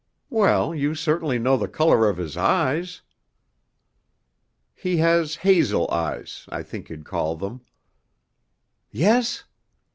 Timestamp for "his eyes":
2.17-3.03